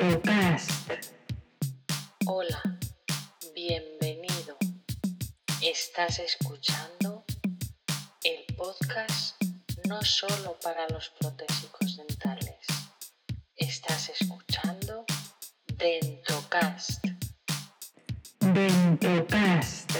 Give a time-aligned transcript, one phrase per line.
[0.00, 0.70] Dentocast.
[2.26, 2.62] Hola,
[3.54, 4.56] bienvenido.
[5.62, 7.24] Estás escuchando
[8.24, 9.42] el podcast
[9.86, 12.66] no solo para los protésicos dentales.
[13.56, 15.04] Estás escuchando
[15.76, 17.04] Dentocast.
[18.40, 19.90] Dentocast.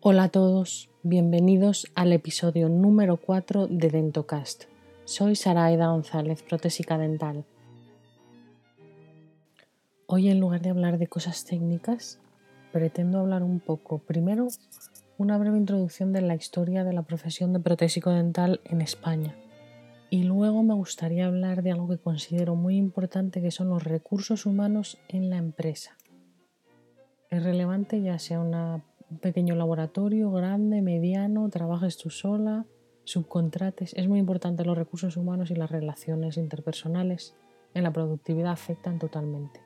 [0.00, 4.73] Hola a todos, bienvenidos al episodio número 4 de Dentocast.
[5.06, 7.44] Soy Saraida González, protésica dental.
[10.06, 12.18] Hoy en lugar de hablar de cosas técnicas,
[12.72, 14.48] pretendo hablar un poco, primero,
[15.18, 19.36] una breve introducción de la historia de la profesión de protésico dental en España.
[20.08, 24.46] Y luego me gustaría hablar de algo que considero muy importante que son los recursos
[24.46, 25.98] humanos en la empresa.
[27.28, 28.82] Es relevante ya sea un
[29.20, 32.64] pequeño laboratorio, grande, mediano, trabajes tú sola,
[33.04, 33.94] subcontrates.
[33.94, 37.34] Es muy importante los recursos humanos y las relaciones interpersonales
[37.74, 39.60] en la productividad afectan totalmente.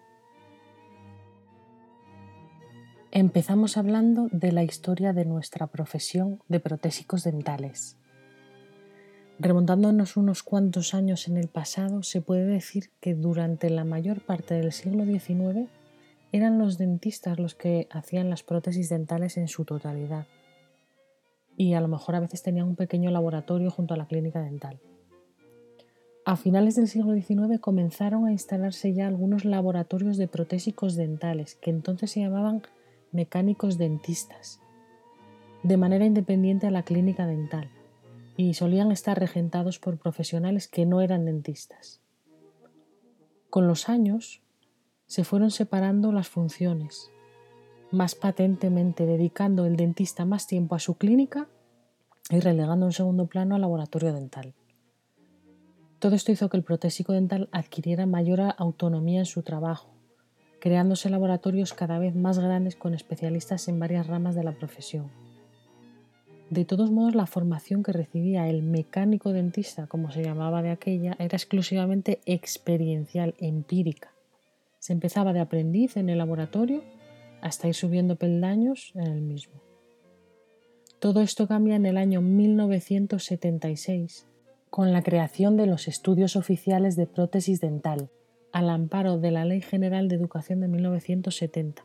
[3.11, 7.97] Empezamos hablando de la historia de nuestra profesión de protésicos dentales.
[9.39, 14.55] Remontándonos unos cuantos años en el pasado, se puede decir que durante la mayor parte
[14.55, 15.71] del siglo XIX
[16.33, 20.27] eran los dentistas los que hacían las prótesis dentales en su totalidad.
[21.59, 24.81] Y a lo mejor a veces tenían un pequeño laboratorio junto a la clínica dental.
[26.25, 31.71] A finales del siglo XIX comenzaron a instalarse ya algunos laboratorios de protésicos dentales, que
[31.71, 32.63] entonces se llamaban
[33.13, 34.61] mecánicos dentistas,
[35.63, 37.71] de manera independiente a la clínica dental,
[38.37, 42.01] y solían estar regentados por profesionales que no eran dentistas.
[43.51, 44.43] Con los años,
[45.07, 47.11] se fueron separando las funciones,
[47.91, 51.49] más patentemente dedicando el dentista más tiempo a su clínica
[52.31, 54.55] y relegando en segundo plano al laboratorio dental.
[55.99, 59.89] Todo esto hizo que el protésico dental adquiriera mayor autonomía en su trabajo,
[60.61, 65.11] creándose laboratorios cada vez más grandes con especialistas en varias ramas de la profesión.
[66.51, 71.17] De todos modos, la formación que recibía el mecánico dentista, como se llamaba de aquella,
[71.19, 74.13] era exclusivamente experiencial, empírica
[74.79, 76.83] se empezaba de aprendiz en el laboratorio
[77.41, 79.63] hasta subiendo peldaños en el mismo.
[80.99, 84.29] Todo esto cambia en el año 1976
[84.71, 88.11] con la creación de los estudios oficiales de prótesis dental,
[88.53, 91.85] al amparo de la Ley General de Educación de 1970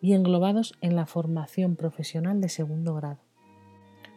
[0.00, 3.20] y englobados en la formación profesional de segundo grado.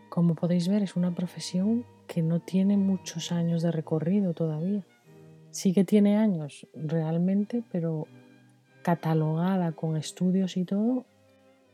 [0.10, 4.86] Como podéis ver, es una profesión que no tiene muchos años de recorrido todavía.
[5.52, 8.08] Sí que tiene años realmente, pero
[8.86, 11.06] catalogada con estudios y todo,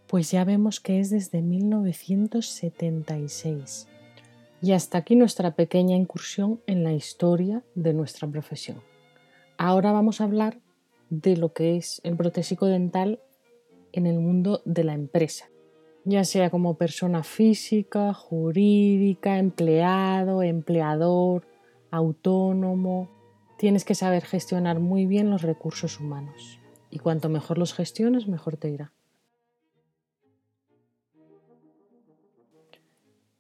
[0.08, 3.90] pues ya vemos que es desde 1976.
[4.62, 8.82] Y hasta aquí nuestra pequeña incursión en la historia de nuestra profesión.
[9.58, 10.62] Ahora vamos a hablar
[11.10, 13.20] de lo que es el protésico dental
[13.92, 15.50] en el mundo de la empresa,
[16.06, 21.46] ya sea como persona física, jurídica, empleado, empleador,
[21.92, 23.20] autónomo,
[23.58, 26.61] Tienes que saber gestionar muy bien los recursos humanos
[26.92, 28.94] y cuanto mejor los gestiones, mejor te irá.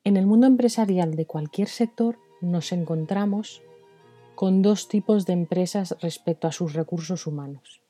[0.03, 3.61] En el mundo empresarial de cualquier sector nos encontramos
[4.33, 7.81] con dos tipos de empresas respecto a sus recursos humanos.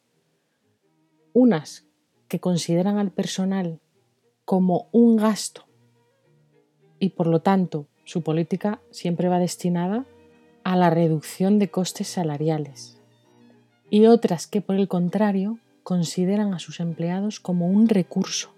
[1.31, 1.87] Unas
[2.27, 3.79] que consideran al personal
[4.43, 5.67] como un gasto
[6.99, 10.05] y por lo tanto su política siempre va destinada
[10.63, 13.00] a la reducción de costes salariales
[13.91, 18.53] y otras que por el contrario consideran a sus empleados como un recurso.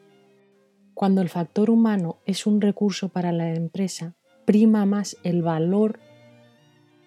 [0.94, 4.14] Cuando el factor humano es un recurso para la empresa,
[4.46, 6.00] prima más el valor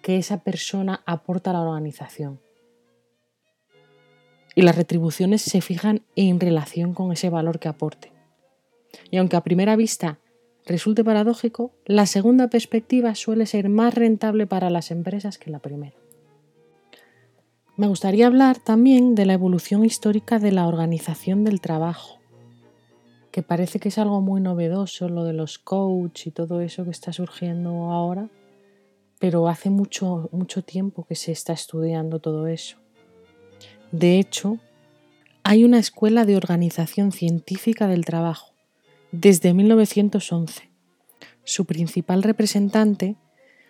[0.01, 2.41] que esa persona aporta a la organización.
[4.55, 8.11] Y las retribuciones se fijan en relación con ese valor que aporte.
[9.09, 10.19] Y aunque a primera vista
[10.65, 15.95] resulte paradójico, la segunda perspectiva suele ser más rentable para las empresas que la primera.
[17.77, 22.17] Me gustaría hablar también de la evolución histórica de la organización del trabajo,
[23.29, 26.89] que parece que es algo muy novedoso, lo de los coach y todo eso que
[26.89, 28.29] está surgiendo ahora,
[29.19, 32.77] pero hace mucho, mucho tiempo que se está estudiando todo eso.
[33.91, 34.57] De hecho,
[35.43, 38.53] hay una escuela de organización científica del trabajo
[39.11, 40.67] desde 1911.
[41.43, 43.17] Su principal representante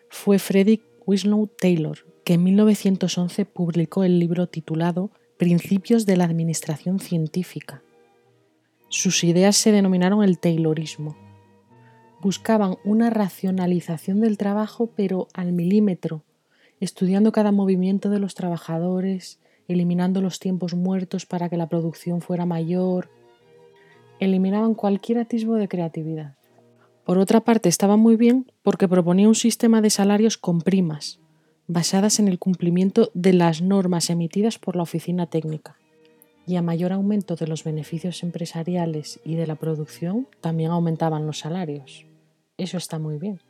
[0.09, 6.99] fue Frederick Winslow Taylor, que en 1911 publicó el libro titulado Principios de la Administración
[6.99, 7.83] Científica.
[8.89, 11.15] Sus ideas se denominaron el Taylorismo.
[12.21, 16.25] Buscaban una racionalización del trabajo pero al milímetro
[16.81, 19.39] estudiando cada movimiento de los trabajadores,
[19.69, 23.09] eliminando los tiempos muertos para que la producción fuera mayor,
[24.19, 26.35] eliminaban cualquier atisbo de creatividad.
[27.05, 31.21] Por otra parte, estaba muy bien porque proponía un sistema de salarios con primas,
[31.67, 35.77] basadas en el cumplimiento de las normas emitidas por la oficina técnica.
[36.45, 41.39] Y a mayor aumento de los beneficios empresariales y de la producción, también aumentaban los
[41.39, 42.05] salarios.
[42.57, 43.41] Eso está muy bien.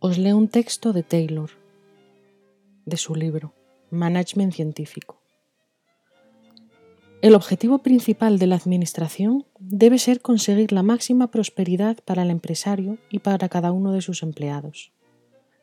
[0.00, 1.50] Os leo un texto de Taylor,
[2.84, 3.54] de su libro,
[3.90, 5.20] Management Científico.
[7.22, 12.98] El objetivo principal de la Administración debe ser conseguir la máxima prosperidad para el empresario
[13.08, 14.92] y para cada uno de sus empleados.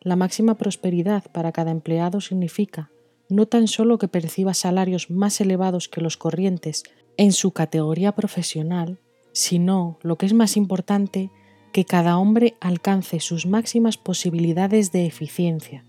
[0.02, 2.90] La máxima prosperidad para cada empleado significa
[3.30, 6.84] no tan solo que perciba salarios más elevados que los corrientes
[7.18, 9.00] en su categoría profesional,
[9.32, 11.30] sino, lo que es más importante,
[11.72, 15.86] que cada hombre alcance sus máximas posibilidades de eficiencia,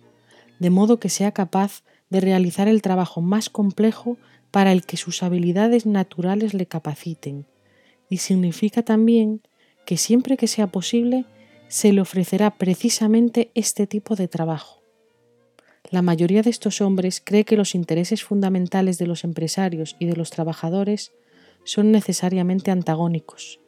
[0.60, 4.18] de modo que sea capaz de realizar el trabajo más complejo
[4.52, 7.46] para el que sus habilidades naturales le capaciten,
[8.08, 9.40] y significa también
[9.84, 11.24] que siempre que sea posible
[11.72, 14.82] se le ofrecerá precisamente este tipo de trabajo.
[15.90, 20.14] La mayoría de estos hombres cree que los intereses fundamentales de los empresarios y de
[20.14, 21.14] los trabajadores
[21.64, 23.58] son necesariamente antagónicos.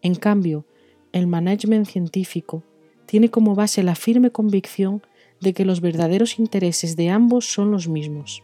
[0.00, 0.66] En cambio,
[1.12, 2.64] el management científico
[3.06, 5.00] tiene como base la firme convicción
[5.40, 8.42] de que los verdaderos intereses de ambos son los mismos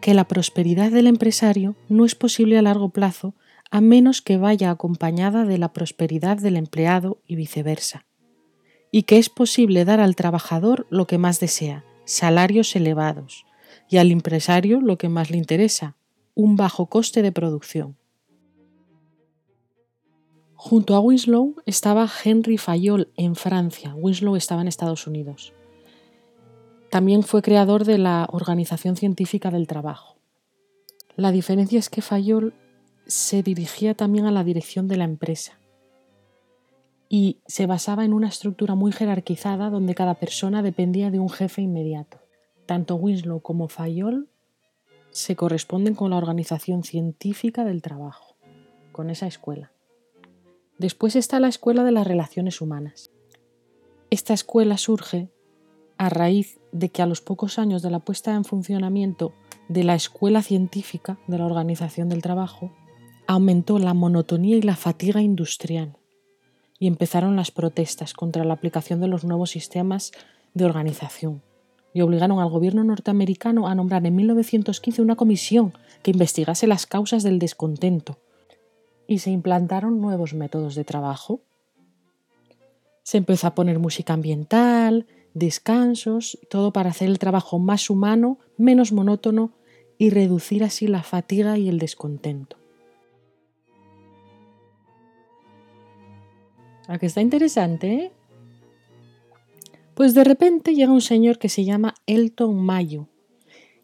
[0.00, 3.34] que la prosperidad del empresario no es posible a largo plazo
[3.70, 8.04] a menos que vaya acompañada de la prosperidad del empleado y viceversa,
[8.94, 13.44] y que es posible dar al trabajador lo que más desea, salarios elevados,
[13.90, 15.96] y al empresario lo que más le interesa,
[16.36, 17.96] un bajo coste de producción.
[20.54, 25.52] Junto a Winslow estaba Henry Fayol en Francia, Winslow estaba en Estados Unidos.
[26.88, 30.18] También fue creador de la Organización Científica del Trabajo.
[31.16, 32.54] La diferencia es que Fayol
[33.08, 35.58] se dirigía también a la dirección de la empresa
[37.16, 41.62] y se basaba en una estructura muy jerarquizada donde cada persona dependía de un jefe
[41.62, 42.18] inmediato.
[42.66, 44.28] Tanto Winslow como Fayol
[45.12, 48.34] se corresponden con la Organización Científica del Trabajo,
[48.90, 49.70] con esa escuela.
[50.78, 53.12] Después está la Escuela de las Relaciones Humanas.
[54.10, 55.30] Esta escuela surge
[55.98, 59.32] a raíz de que a los pocos años de la puesta en funcionamiento
[59.68, 62.72] de la escuela científica de la organización del trabajo,
[63.28, 65.96] aumentó la monotonía y la fatiga industrial
[66.78, 70.12] y empezaron las protestas contra la aplicación de los nuevos sistemas
[70.54, 71.42] de organización
[71.94, 75.72] y obligaron al gobierno norteamericano a nombrar en 1915 una comisión
[76.02, 78.18] que investigase las causas del descontento
[79.06, 81.40] y se implantaron nuevos métodos de trabajo.
[83.04, 88.92] Se empezó a poner música ambiental, descansos, todo para hacer el trabajo más humano, menos
[88.92, 89.52] monótono
[89.96, 92.63] y reducir así la fatiga y el descontento.
[96.86, 97.94] ¿A que está interesante?
[97.94, 98.12] Eh?
[99.94, 103.08] Pues de repente llega un señor que se llama Elton Mayo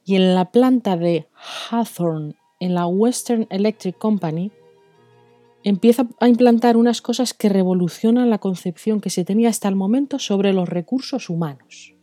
[0.04, 1.28] y en la planta de
[1.70, 4.50] Hawthorne, en la Western Electric Company,
[5.62, 10.18] empieza a implantar unas cosas que revolucionan la concepción que se tenía hasta el momento
[10.18, 11.94] sobre los recursos humanos.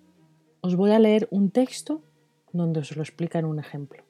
[0.62, 2.02] Os voy a leer un texto
[2.54, 4.04] donde os lo explica en un ejemplo.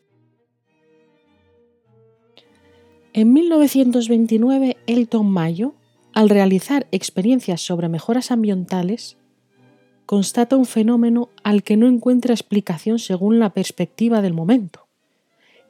[3.13, 5.73] En 1929, Elton Mayo,
[6.17, 9.17] al realizar experiencias sobre mejoras ambientales,
[10.07, 14.87] constata un fenómeno al que no encuentra explicación según la perspectiva del momento.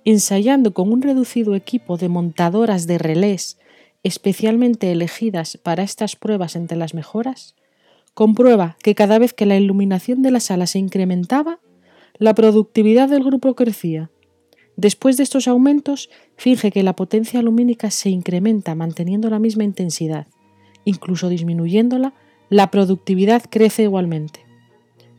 [0.06, 3.60] Ensayando con un reducido equipo de montadoras de relés
[4.04, 7.56] especialmente elegidas para estas pruebas entre las mejoras,
[8.14, 11.60] comprueba que cada vez que la iluminación de la sala se incrementaba,
[12.20, 14.12] la productividad del grupo crecía.
[14.78, 20.28] Después de estos aumentos, finge que la potencia lumínica se incrementa manteniendo la misma intensidad.
[20.88, 22.14] Incluso disminuyéndola,
[22.50, 24.46] la productividad crece igualmente.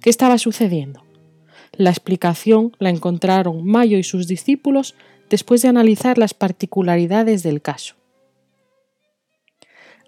[0.01, 1.05] ¿Qué estaba sucediendo?
[1.73, 4.95] La explicación la encontraron Mayo y sus discípulos
[5.29, 7.97] después de analizar las particularidades del caso.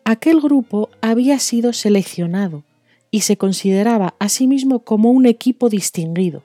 [0.07, 2.65] Aquel grupo había sido seleccionado
[3.11, 6.43] y se consideraba a sí mismo como un equipo distinguido.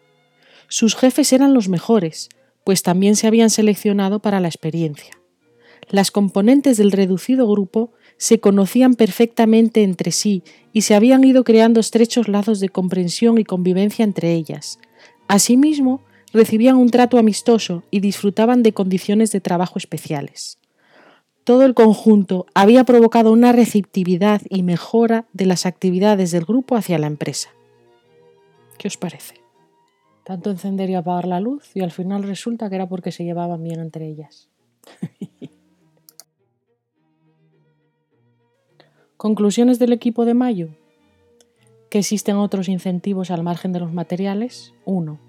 [0.67, 2.27] Sus jefes eran los mejores,
[2.65, 5.17] pues también se habían seleccionado para la experiencia.
[5.89, 10.43] Las componentes del reducido grupo se conocían perfectamente entre sí
[10.73, 14.79] y se habían ido creando estrechos lazos de comprensión y convivencia entre ellas.
[15.27, 16.01] Asimismo,
[16.33, 20.57] recibían un trato amistoso y disfrutaban de condiciones de trabajo especiales
[21.45, 26.97] todo el conjunto había provocado una receptividad y mejora de las actividades del grupo hacia
[26.97, 27.49] la empresa.
[28.77, 29.35] ¿Qué os parece?
[30.25, 33.63] tanto encender y apagar la luz y al final resulta que era porque se llevaban
[33.63, 34.49] bien entre ellas.
[39.17, 40.69] Conclusiones del equipo de Mayo.
[41.89, 45.19] Que existen otros incentivos al margen de los materiales, uno.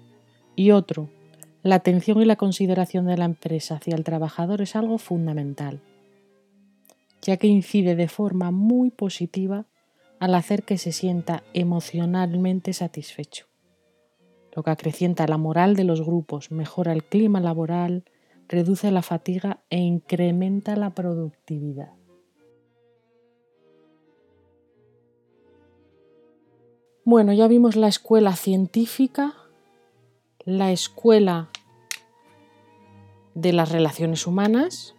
[0.55, 1.09] Y otro,
[1.63, 5.81] la atención y la consideración de la empresa hacia el trabajador es algo fundamental,
[7.21, 9.65] ya que incide de forma muy positiva
[10.19, 13.47] al hacer que se sienta emocionalmente satisfecho
[14.57, 18.05] lo que acrecienta la moral de los grupos, mejora el clima laboral,
[18.49, 21.96] reduce la fatiga e incrementa la productividad.
[27.09, 29.33] Bueno, ya vimos la escuela científica,
[30.43, 31.47] la escuela
[33.33, 34.93] de las relaciones humanas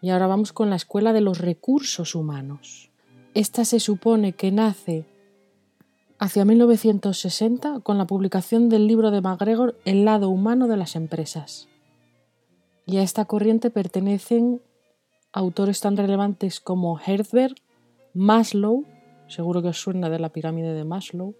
[0.00, 2.90] y ahora vamos con la escuela de los recursos humanos.
[3.32, 5.06] Esta se supone que nace
[6.18, 11.68] hacia 1960 con la publicación del libro de MacGregor El lado humano de las empresas.
[12.86, 14.60] Y a esta corriente pertenecen
[15.32, 17.54] autores tan relevantes como Herzberg,
[18.14, 18.84] Maslow,
[19.32, 21.34] seguro que os suena de la pirámide de Maslow,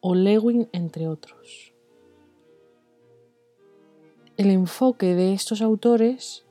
[0.00, 1.74] o Lewin, entre otros.
[4.36, 6.46] El enfoque de estos autores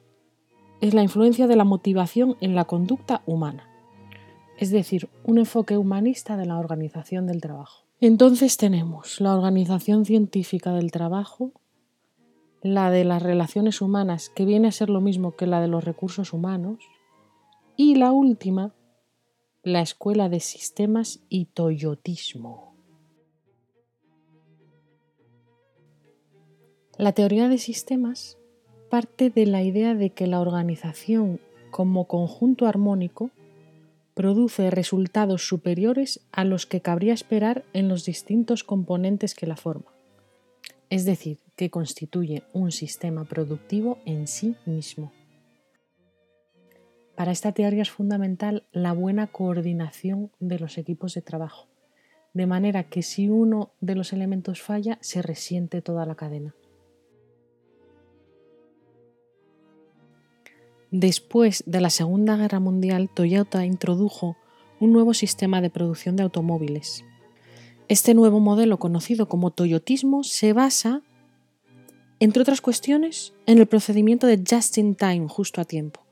[0.82, 3.68] es la influencia de la motivación en la conducta humana
[4.58, 7.86] es decir, un enfoque humanista de la organización del trabajo.
[8.02, 11.52] Entonces tenemos la organización científica del trabajo,
[12.62, 15.84] la de las relaciones humanas, que viene a ser lo mismo que la de los
[15.84, 16.78] recursos humanos,
[17.76, 18.74] y la última,
[19.68, 22.74] la escuela de sistemas y toyotismo.
[26.98, 28.38] La teoría de sistemas
[28.90, 33.30] parte de la idea de que la organización como conjunto armónico
[34.14, 39.94] produce resultados superiores a los que cabría esperar en los distintos componentes que la forman,
[40.90, 45.12] es decir, que constituye un sistema productivo en sí mismo.
[47.18, 51.68] Para esta teoría es fundamental la buena coordinación de los equipos de trabajo,
[52.36, 56.54] de manera que si uno de los elementos falla, se resiente toda la cadena.
[60.92, 64.38] Después de la Segunda Guerra Mundial, Toyota introdujo
[64.80, 67.04] un nuevo sistema de producción de automóviles.
[67.88, 71.02] Este nuevo modelo, conocido como Toyotismo, se basa,
[72.20, 76.07] entre otras cuestiones, en el procedimiento de just in time, justo a tiempo,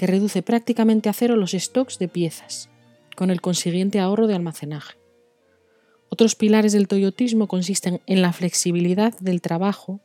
[0.00, 2.70] que reduce prácticamente a cero los stocks de piezas,
[3.16, 4.96] con el consiguiente ahorro de almacenaje.
[6.08, 10.00] Otros pilares del toyotismo consisten en la flexibilidad del trabajo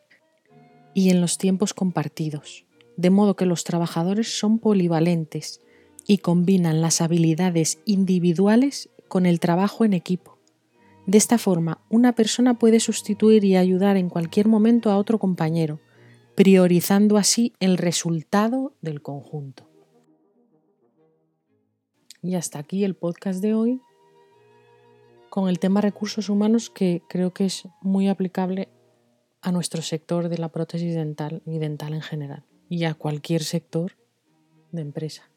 [0.93, 2.65] y en los tiempos compartidos
[2.97, 5.61] de modo que los trabajadores son polivalentes
[6.07, 10.37] y combinan las habilidades individuales con el trabajo en equipo.
[11.05, 15.79] De esta forma, una persona puede sustituir y ayudar en cualquier momento a otro compañero,
[16.35, 19.64] priorizando así el resultado del conjunto.
[22.25, 23.81] Y hasta aquí el podcast de hoy
[25.29, 28.67] con el tema recursos humanos que creo que es muy aplicable
[29.43, 33.91] a nuestro sector de la prótesis dental y dental en general y a cualquier sector
[34.71, 35.29] de empresa.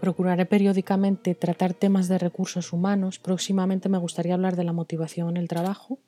[0.00, 3.18] Procuraré periódicamente tratar temas de recursos humanos.
[3.18, 5.98] Próximamente me gustaría hablar de la motivación en el trabajo.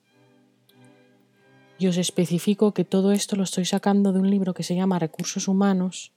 [1.79, 4.99] Y os especifico que todo esto lo estoy sacando de un libro que se llama
[4.99, 6.15] Recursos Humanos.